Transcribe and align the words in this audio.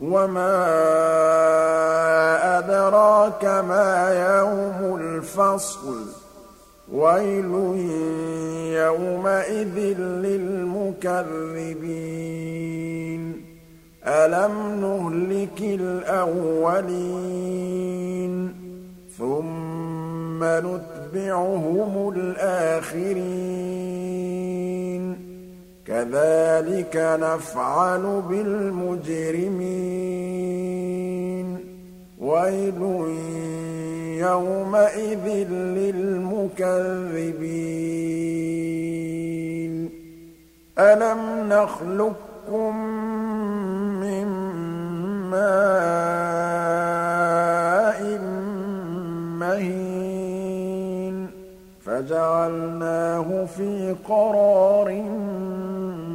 وما 0.00 0.58
أدراك 2.58 3.44
ما 3.44 4.08
يوم 4.38 4.96
الفصل 4.96 6.06
ويل 6.92 7.54
يومئذ 8.74 9.78
للمكذبين 9.98 11.32
ألم 14.06 14.80
نهلك 14.80 15.60
الأولين 15.60 17.12
ثم 19.18 20.44
نتبعهم 20.44 22.12
الآخرين 22.16 23.71
كذلك 26.12 26.96
نفعل 26.96 28.22
بالمجرمين. 28.28 29.58
ويل 32.20 32.80
يومئذ 34.20 35.26
للمكذبين. 35.48 36.72
ألم 40.78 41.48
نخلقكم 41.48 42.76
من 44.00 44.28
ماء 45.30 45.60
مهين 49.40 51.16
فجعلناه 51.84 53.44
في 53.44 53.94
قرار 54.08 54.88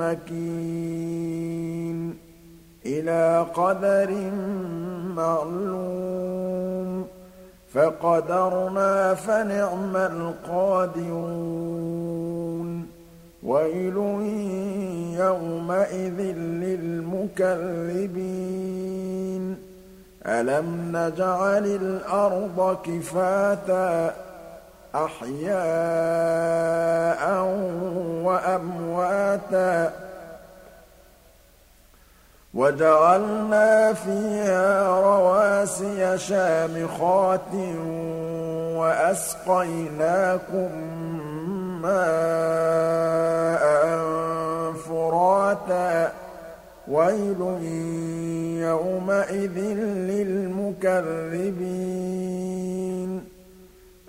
مكين 0.00 1.98
إلى 2.86 3.46
قدر 3.54 4.30
معلوم 5.16 7.06
فقدرنا 7.74 9.14
فنعم 9.14 9.96
القادرون 9.96 11.60
ويل 13.42 13.96
يومئذ 15.18 16.20
للمكذبين 16.64 18.10
ألم 20.26 20.96
نجعل 20.96 21.66
الأرض 21.66 22.78
كفاتا 22.84 24.14
أحياء 24.94 25.60
وأمواتا. 28.24 29.92
وجعلنا 32.54 33.92
فيها 33.92 34.88
رواسي 35.00 36.18
شامخات 36.18 37.54
وأسقيناكم 38.76 40.70
ماء 41.82 43.64
فراتا. 44.72 46.12
ويل 46.88 47.40
يومئذ 48.60 49.58
للمكذبين. 50.10 51.20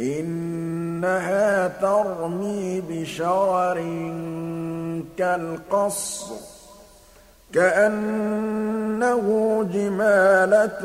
إنها 0.00 1.68
ترمي 1.68 2.80
بشرر 2.88 3.78
كالقصر 5.18 6.34
كأنه 7.54 9.26
جمالة 9.72 10.82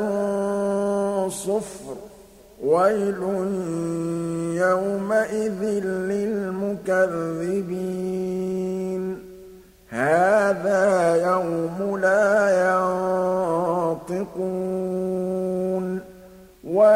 صفر 1.28 1.96
ويل 2.62 3.22
يومئذ 4.54 5.62
للمكذبين. 5.84 7.20
هذا 9.88 11.16
يوم 11.16 11.98
لا 11.98 12.50
ينطقون 12.66 12.89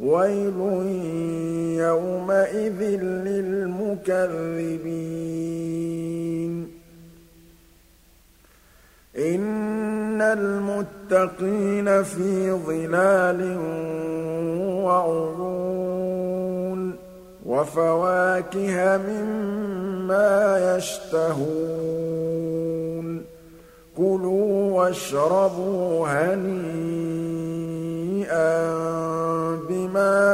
ويل 0.00 0.60
يومئذ 1.78 2.82
للمكذبين. 3.02 3.94
إن 9.18 10.22
المتقين 10.22 12.02
في 12.02 12.52
ظلال 12.52 13.58
وعيون 14.84 16.96
وفواكه 17.46 18.96
مما 18.96 20.76
يشتهون. 20.76 22.14
كلوا 23.96 24.72
واشربوا 24.72 26.08
هنيئا. 26.08 26.44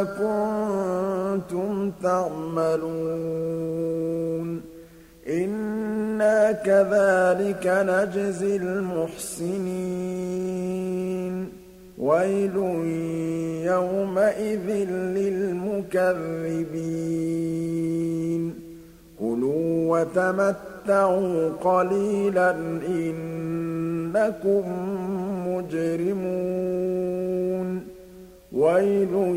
كنتم 0.05 1.91
تعملون. 2.03 3.21
إنا 5.29 6.53
كذلك 6.53 7.67
نجزي 7.67 8.57
المحسنين. 8.57 9.61
وَيْلٌ 11.99 12.57
يَوْمَئِذٍ 13.67 14.91
لِّلْمُكَذِّبِينَ. 14.91 16.01
كُلُوا 19.21 19.99
وَتَمَتَّعُوا 19.99 21.49
قَلِيلًا 21.49 22.51
إِنَّكُم 22.89 24.63
مُّجْرِمُونَ. 25.49 26.41
وَيْلٌ 28.53 29.37